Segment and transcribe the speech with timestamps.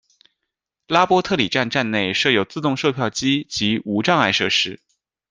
[0.87, 4.81] 拉波特里站站内设有自动售票机及无障碍设施。